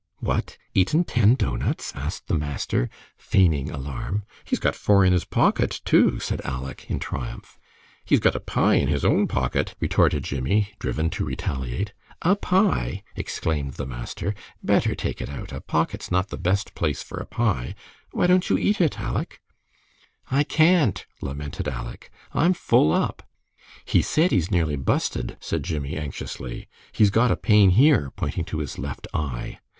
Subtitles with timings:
[0.19, 0.57] "What!
[0.73, 4.23] eaten ten doughnuts?" asked the master, feigning alarm.
[4.43, 7.59] "He's got four in his pocket, too," said Aleck, in triumph.
[8.03, 11.93] "He's got a pie in his own pocket," retorted Jimmie, driven to retaliate.
[12.23, 14.33] "A pie!" exclaimed the master.
[14.63, 15.51] "Better take it out.
[15.51, 17.75] A pocket's not the best place for a pie.
[18.09, 19.39] Why don't you eat it, Aleck?"
[20.31, 22.09] "I can't," lamented Aleck.
[22.33, 23.21] "I'm full up."
[23.85, 26.67] "He said he's nearly busted," said Jimmie, anxiously.
[26.91, 29.59] "He's got a pain here," pointing to his left eye.